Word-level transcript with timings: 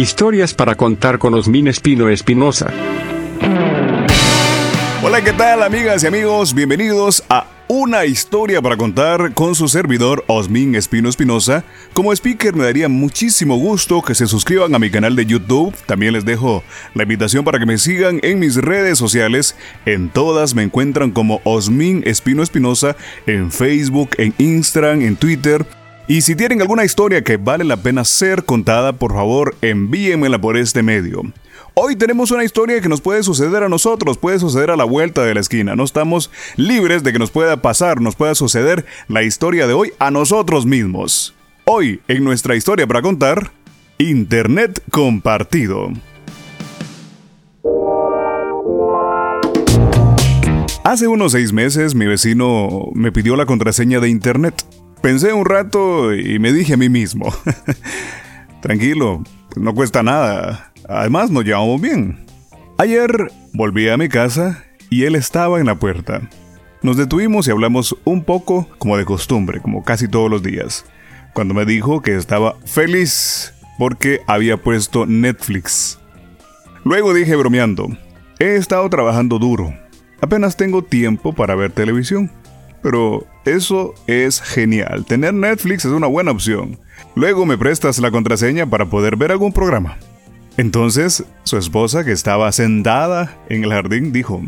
Historias 0.00 0.54
para 0.54 0.76
contar 0.76 1.18
con 1.18 1.34
Osmin 1.34 1.68
Espino 1.68 2.08
Espinosa. 2.08 2.72
Hola, 5.02 5.22
¿qué 5.22 5.34
tal 5.34 5.62
amigas 5.62 6.02
y 6.02 6.06
amigos? 6.06 6.54
Bienvenidos 6.54 7.22
a 7.28 7.44
una 7.68 8.06
historia 8.06 8.62
para 8.62 8.78
contar 8.78 9.34
con 9.34 9.54
su 9.54 9.68
servidor 9.68 10.24
Osmin 10.26 10.74
Espino 10.74 11.10
Espinosa. 11.10 11.64
Como 11.92 12.14
speaker 12.14 12.54
me 12.54 12.64
daría 12.64 12.88
muchísimo 12.88 13.58
gusto 13.58 14.00
que 14.00 14.14
se 14.14 14.26
suscriban 14.26 14.74
a 14.74 14.78
mi 14.78 14.88
canal 14.88 15.16
de 15.16 15.26
YouTube. 15.26 15.74
También 15.84 16.14
les 16.14 16.24
dejo 16.24 16.64
la 16.94 17.02
invitación 17.02 17.44
para 17.44 17.58
que 17.58 17.66
me 17.66 17.76
sigan 17.76 18.20
en 18.22 18.38
mis 18.38 18.56
redes 18.56 18.96
sociales. 18.96 19.54
En 19.84 20.08
todas 20.08 20.54
me 20.54 20.62
encuentran 20.62 21.10
como 21.10 21.42
Osmin 21.44 22.04
Espino 22.06 22.42
Espinosa 22.42 22.96
en 23.26 23.52
Facebook, 23.52 24.12
en 24.16 24.32
Instagram, 24.38 25.02
en 25.02 25.16
Twitter. 25.16 25.66
Y 26.10 26.22
si 26.22 26.34
tienen 26.34 26.60
alguna 26.60 26.84
historia 26.84 27.22
que 27.22 27.36
vale 27.36 27.62
la 27.62 27.76
pena 27.76 28.04
ser 28.04 28.44
contada, 28.44 28.92
por 28.92 29.12
favor 29.12 29.54
envíenmela 29.62 30.40
por 30.40 30.56
este 30.56 30.82
medio. 30.82 31.22
Hoy 31.74 31.94
tenemos 31.94 32.32
una 32.32 32.42
historia 32.42 32.80
que 32.80 32.88
nos 32.88 33.00
puede 33.00 33.22
suceder 33.22 33.62
a 33.62 33.68
nosotros, 33.68 34.18
puede 34.18 34.40
suceder 34.40 34.72
a 34.72 34.76
la 34.76 34.82
vuelta 34.82 35.22
de 35.22 35.34
la 35.34 35.38
esquina. 35.38 35.76
No 35.76 35.84
estamos 35.84 36.32
libres 36.56 37.04
de 37.04 37.12
que 37.12 37.20
nos 37.20 37.30
pueda 37.30 37.62
pasar, 37.62 38.00
nos 38.00 38.16
pueda 38.16 38.34
suceder 38.34 38.86
la 39.06 39.22
historia 39.22 39.68
de 39.68 39.72
hoy 39.72 39.92
a 40.00 40.10
nosotros 40.10 40.66
mismos. 40.66 41.32
Hoy, 41.64 42.00
en 42.08 42.24
nuestra 42.24 42.56
historia 42.56 42.88
para 42.88 43.02
contar, 43.02 43.52
Internet 43.98 44.82
compartido. 44.90 45.90
Hace 50.82 51.06
unos 51.06 51.30
seis 51.30 51.52
meses 51.52 51.94
mi 51.94 52.06
vecino 52.06 52.88
me 52.94 53.12
pidió 53.12 53.36
la 53.36 53.46
contraseña 53.46 54.00
de 54.00 54.08
Internet. 54.08 54.64
Pensé 55.02 55.32
un 55.32 55.46
rato 55.46 56.14
y 56.14 56.38
me 56.38 56.52
dije 56.52 56.74
a 56.74 56.76
mí 56.76 56.90
mismo, 56.90 57.32
tranquilo, 58.60 59.22
no 59.56 59.74
cuesta 59.74 60.02
nada, 60.02 60.72
además 60.86 61.30
nos 61.30 61.44
llevamos 61.44 61.80
bien. 61.80 62.26
Ayer 62.76 63.32
volví 63.54 63.88
a 63.88 63.96
mi 63.96 64.10
casa 64.10 64.62
y 64.90 65.04
él 65.04 65.14
estaba 65.14 65.58
en 65.58 65.66
la 65.66 65.78
puerta. 65.78 66.20
Nos 66.82 66.98
detuvimos 66.98 67.48
y 67.48 67.50
hablamos 67.50 67.96
un 68.04 68.24
poco 68.24 68.68
como 68.76 68.98
de 68.98 69.06
costumbre, 69.06 69.60
como 69.60 69.82
casi 69.84 70.06
todos 70.06 70.30
los 70.30 70.42
días, 70.42 70.84
cuando 71.32 71.54
me 71.54 71.64
dijo 71.64 72.02
que 72.02 72.16
estaba 72.16 72.56
feliz 72.66 73.54
porque 73.78 74.20
había 74.26 74.58
puesto 74.58 75.06
Netflix. 75.06 75.98
Luego 76.84 77.14
dije 77.14 77.36
bromeando, 77.36 77.88
he 78.38 78.56
estado 78.56 78.88
trabajando 78.90 79.38
duro, 79.38 79.74
apenas 80.20 80.58
tengo 80.58 80.84
tiempo 80.84 81.32
para 81.34 81.54
ver 81.54 81.72
televisión. 81.72 82.30
Pero 82.82 83.26
eso 83.44 83.94
es 84.06 84.40
genial. 84.40 85.04
Tener 85.04 85.34
Netflix 85.34 85.84
es 85.84 85.92
una 85.92 86.06
buena 86.06 86.30
opción. 86.30 86.78
Luego 87.14 87.44
me 87.44 87.58
prestas 87.58 87.98
la 87.98 88.10
contraseña 88.10 88.66
para 88.66 88.86
poder 88.86 89.16
ver 89.16 89.32
algún 89.32 89.52
programa. 89.52 89.98
Entonces, 90.56 91.24
su 91.44 91.56
esposa, 91.56 92.04
que 92.04 92.12
estaba 92.12 92.50
sentada 92.52 93.38
en 93.48 93.64
el 93.64 93.70
jardín, 93.70 94.12
dijo, 94.12 94.42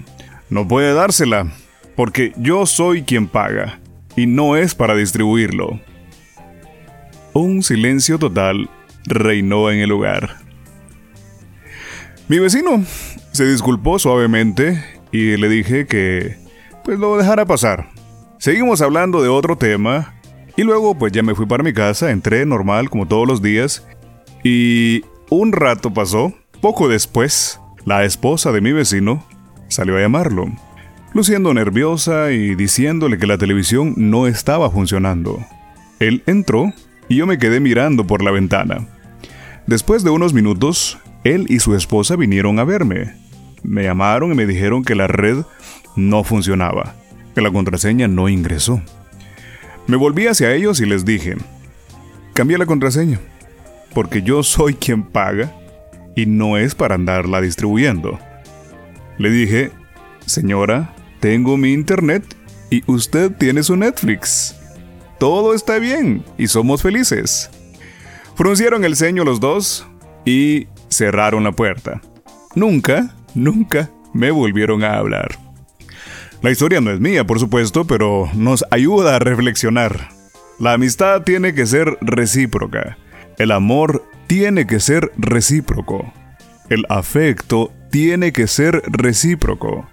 no 0.51 0.69
puede 0.69 0.93
dársela, 0.95 1.53
porque 1.97 2.33
yo 2.37 2.67
soy 2.67 3.03
quien 3.03 3.29
paga, 3.29 3.81
y 4.17 4.27
no 4.27 4.57
es 4.57 4.75
para 4.75 4.95
distribuirlo. 4.95 5.81
Un 7.33 7.63
silencio 7.63 8.19
total 8.19 8.69
reinó 9.07 9.71
en 9.71 9.81
el 9.81 9.89
lugar. 9.89 10.37
Mi 12.29 12.39
vecino 12.39 12.85
se 13.33 13.47
disculpó 13.47 13.99
suavemente 13.99 14.85
y 15.11 15.37
le 15.37 15.49
dije 15.49 15.87
que 15.87 16.37
pues 16.85 16.99
lo 16.99 17.17
dejara 17.17 17.47
pasar. 17.47 17.89
Seguimos 18.43 18.83
hablando 18.83 19.23
de 19.23 19.29
otro 19.29 19.55
tema 19.55 20.15
y 20.57 20.65
luego 20.65 20.99
pues 20.99 21.13
ya 21.13 21.23
me 21.23 21.37
fui 21.37 21.47
para 21.47 21.63
mi 21.63 21.73
casa, 21.73 22.11
entré 22.11 22.45
normal 22.45 22.91
como 22.91 23.07
todos 23.07 23.25
los 23.25 23.41
días 23.41 23.87
y 24.43 25.05
un 25.31 25.53
rato 25.53 25.95
pasó, 25.95 26.35
poco 26.61 26.89
después, 26.89 27.61
la 27.85 28.05
esposa 28.05 28.51
de 28.51 28.61
mi 28.61 28.73
vecino 28.73 29.25
salió 29.69 29.97
a 29.97 30.01
llamarlo, 30.01 30.51
luciendo 31.15 31.55
nerviosa 31.55 32.33
y 32.33 32.57
diciéndole 32.57 33.17
que 33.17 33.29
la 33.29 33.39
televisión 33.39 33.95
no 33.97 34.27
estaba 34.27 34.69
funcionando. 34.73 35.39
Él 36.01 36.25
entró 36.27 36.73
y 37.09 37.15
yo 37.15 37.29
me 37.29 37.39
quedé 37.39 37.61
mirando 37.61 38.09
por 38.09 38.25
la 38.25 38.33
ventana. 38.33 38.89
Después 39.69 40.03
de 40.03 40.11
unos 40.11 40.35
minutos, 40.35 40.99
él 41.23 41.47
y 41.49 41.61
su 41.61 41.77
esposa 41.77 42.17
vinieron 42.17 42.59
a 42.59 42.65
verme. 42.65 43.15
Me 43.63 43.85
llamaron 43.85 44.33
y 44.33 44.35
me 44.35 44.47
dijeron 44.47 44.83
que 44.83 44.97
la 44.97 45.07
red 45.07 45.45
no 45.95 46.25
funcionaba 46.25 46.97
que 47.35 47.41
la 47.41 47.51
contraseña 47.51 48.09
no 48.09 48.29
ingresó. 48.29 48.83
Me 49.87 49.97
volví 49.97 50.27
hacia 50.27 50.53
ellos 50.55 50.81
y 50.81 50.87
les 50.87 51.05
dije, 51.05 51.37
cambié 52.35 52.59
la 52.59 52.67
contraseña, 52.67 53.21
porque 53.95 54.23
yo 54.23 54.43
soy 54.43 54.75
quien 54.75 55.03
paga 55.03 55.53
y 56.15 56.27
no 56.27 56.57
es 56.57 56.75
para 56.75 56.95
andarla 56.95 57.41
distribuyendo. 57.41 58.19
Le 59.19 59.31
dije, 59.31 59.71
señora, 60.27 60.95
tengo 61.21 61.57
mi 61.57 61.73
internet 61.73 62.25
y 62.71 62.83
usted 62.91 63.33
tiene 63.33 63.63
su 63.63 63.77
Netflix. 63.77 64.57
Todo 65.19 65.55
está 65.55 65.79
bien 65.79 66.25
y 66.39 66.49
somos 66.49 66.83
felices. 66.83 67.51
Fruncieron 68.35 68.85
el 68.85 68.97
ceño 68.97 69.25
los 69.25 69.41
dos 69.41 69.87
y 70.25 70.67
cerraron 70.89 71.45
la 71.45 71.53
puerta. 71.53 72.01
Nunca, 72.55 73.15
nunca 73.35 73.91
me 74.15 74.31
volvieron 74.31 74.85
a 74.85 74.97
hablar. 74.97 75.42
La 76.43 76.51
historia 76.51 76.81
no 76.81 76.91
es 76.91 76.99
mía, 76.99 77.25
por 77.25 77.39
supuesto, 77.39 77.85
pero 77.85 78.29
nos 78.35 78.65
ayuda 78.73 79.15
a 79.15 79.19
reflexionar. 79.21 80.09
La 80.59 80.73
amistad 80.73 81.23
tiene 81.23 81.55
que 81.55 81.67
ser 81.67 81.97
recíproca. 82.01 82.99
El 83.39 83.53
amor 83.53 84.05
tiene 84.27 84.67
que 84.67 84.81
ser 84.81 85.13
recíproco. 85.17 86.13
El 86.69 86.85
afecto 86.89 87.73
tiene 87.93 88.33
que 88.33 88.49
ser 88.49 88.83
recíproco. 88.87 89.89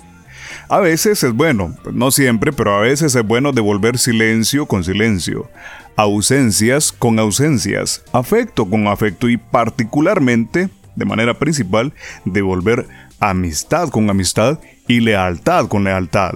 A 0.70 0.80
veces 0.80 1.24
es 1.24 1.34
bueno, 1.34 1.76
no 1.94 2.10
siempre, 2.10 2.52
pero 2.52 2.76
a 2.76 2.82
veces 2.82 3.14
es 3.14 3.24
bueno 3.24 3.52
devolver 3.52 4.00
silencio 4.00 4.66
con 4.66 4.84
silencio, 4.84 5.52
ausencias 5.98 6.92
con 6.92 7.20
ausencias, 7.20 8.04
afecto 8.12 8.68
con 8.68 8.88
afecto 8.88 9.30
y 9.30 9.38
particularmente, 9.38 10.70
de 10.96 11.06
manera 11.06 11.38
principal, 11.38 11.94
devolver 12.26 12.88
amistad 13.20 13.90
con 13.90 14.10
amistad 14.10 14.60
y 14.88 15.00
lealtad 15.02 15.68
con 15.68 15.84
lealtad. 15.84 16.34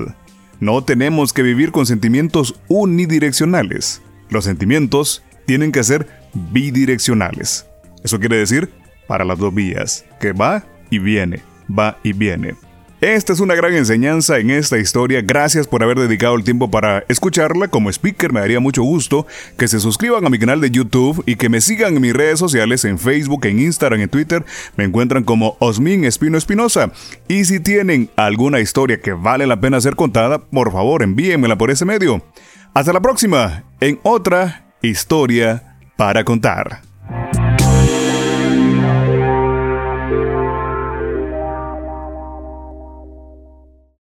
No 0.60 0.84
tenemos 0.84 1.34
que 1.34 1.42
vivir 1.42 1.72
con 1.72 1.86
sentimientos 1.86 2.60
unidireccionales. 2.68 4.02
Los 4.30 4.46
sentimientos 4.46 5.24
tienen 5.46 5.72
que 5.72 5.84
ser 5.84 6.08
bidireccionales. 6.34 7.66
Eso 8.04 8.20
quiere 8.20 8.38
decir 8.38 8.70
para 9.08 9.26
las 9.26 9.38
dos 9.38 9.54
vías, 9.54 10.06
que 10.20 10.32
va 10.32 10.64
y 10.90 11.00
viene, 11.00 11.42
va 11.68 11.98
y 12.04 12.14
viene. 12.14 12.56
Esta 13.04 13.34
es 13.34 13.42
una 13.42 13.54
gran 13.54 13.74
enseñanza 13.74 14.38
en 14.38 14.50
esta 14.50 14.78
historia. 14.78 15.22
Gracias 15.22 15.68
por 15.68 15.84
haber 15.84 16.00
dedicado 16.00 16.36
el 16.36 16.46
tiempo 16.46 16.72
para 16.72 17.04
escucharla. 17.10 17.68
Como 17.68 17.90
speaker 17.90 18.32
me 18.32 18.40
daría 18.40 18.62
mucho 18.62 18.82
gusto 18.82 19.28
que 19.58 19.68
se 19.68 19.82
suscriban 19.82 20.26
a 20.26 20.30
mi 20.30 20.40
canal 20.40 20.62
de 20.62 20.72
YouTube 20.72 21.22
y 21.26 21.36
que 21.36 21.50
me 21.50 21.60
sigan 21.60 21.98
en 21.98 22.02
mis 22.02 22.14
redes 22.14 22.40
sociales 22.40 22.86
en 22.86 22.98
Facebook, 22.98 23.46
en 23.46 23.60
Instagram, 23.60 24.00
en 24.00 24.08
Twitter. 24.08 24.46
Me 24.78 24.86
encuentran 24.86 25.26
como 25.26 25.58
Osmin 25.60 26.06
Espino 26.06 26.38
Espinosa. 26.38 26.94
Y 27.28 27.44
si 27.44 27.60
tienen 27.60 28.10
alguna 28.16 28.62
historia 28.62 29.02
que 29.02 29.12
vale 29.12 29.48
la 29.48 29.60
pena 29.60 29.82
ser 29.82 29.98
contada, 29.98 30.40
por 30.40 30.72
favor 30.72 31.04
envíenmela 31.04 31.58
por 31.58 31.72
ese 31.72 31.84
medio. 31.84 32.26
Hasta 32.74 32.94
la 32.94 33.02
próxima 33.02 33.66
en 33.82 34.00
otra 34.04 34.72
historia 34.82 35.76
para 35.98 36.24
contar. 36.24 36.93